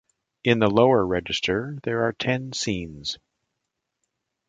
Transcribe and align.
In 0.43 0.57
the 0.57 0.67
lower 0.67 1.05
register, 1.05 1.77
there 1.83 2.07
are 2.07 2.13
ten 2.13 2.53
scenes. 2.53 3.19